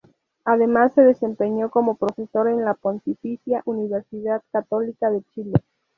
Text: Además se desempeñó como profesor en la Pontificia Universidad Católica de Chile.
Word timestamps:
Además 0.45 0.95
se 0.95 1.01
desempeñó 1.03 1.69
como 1.69 1.93
profesor 1.95 2.47
en 2.47 2.65
la 2.65 2.73
Pontificia 2.73 3.61
Universidad 3.65 4.41
Católica 4.51 5.11
de 5.11 5.21
Chile. 5.35 5.53